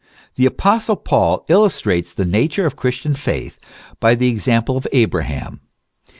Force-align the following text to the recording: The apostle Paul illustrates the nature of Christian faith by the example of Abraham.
The 0.33 0.47
apostle 0.47 0.95
Paul 0.95 1.45
illustrates 1.47 2.11
the 2.11 2.25
nature 2.25 2.65
of 2.65 2.75
Christian 2.75 3.13
faith 3.13 3.59
by 3.99 4.15
the 4.15 4.29
example 4.29 4.75
of 4.75 4.87
Abraham. 4.91 5.61